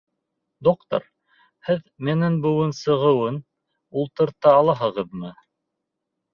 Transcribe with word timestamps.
Доктор, 0.67 1.03
һеҙ 1.67 1.83
минең 2.09 2.39
быуын 2.47 2.75
сығыуын 2.79 3.39
ултырта 4.03 4.59
алаһығыҙмы? 4.65 5.37